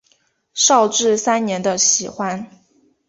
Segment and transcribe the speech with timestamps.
[0.55, 2.47] 绍治三年的喜欢。